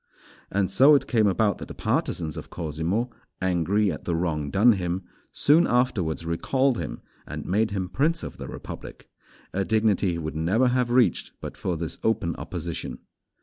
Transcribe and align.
And 0.49 0.71
so 0.71 0.95
it 0.95 1.05
came 1.05 1.27
about 1.27 1.59
that 1.59 1.67
the 1.67 1.75
partisans 1.75 2.35
of 2.35 2.49
Cosimo, 2.49 3.11
angry 3.39 3.91
at 3.91 4.03
the 4.05 4.15
wrong 4.15 4.49
done 4.49 4.71
him, 4.71 5.03
soon 5.31 5.67
afterwards 5.67 6.25
recalled 6.25 6.79
him 6.79 7.01
and 7.27 7.45
made 7.45 7.69
him 7.69 7.87
prince 7.87 8.23
of 8.23 8.37
the 8.39 8.47
republic, 8.47 9.07
a 9.53 9.63
dignity 9.63 10.13
he 10.13 10.17
never 10.17 10.63
would 10.63 10.71
have 10.71 10.89
reached 10.89 11.33
but 11.39 11.55
for 11.55 11.77
this 11.77 11.99
open 12.03 12.35
opposition. 12.37 12.97